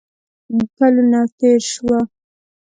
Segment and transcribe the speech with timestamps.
[0.77, 1.99] کلونه تیر شوه